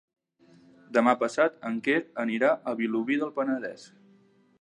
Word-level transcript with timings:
Demà 0.97 1.11
passat 1.23 1.59
en 1.69 1.77
Quer 1.87 1.97
anirà 2.23 2.49
a 2.71 2.73
Vilobí 2.81 3.19
del 3.25 3.35
Penedès. 3.37 3.85